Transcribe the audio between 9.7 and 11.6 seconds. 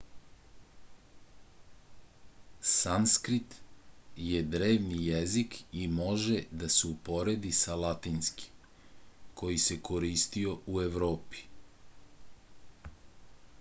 koristio u evropi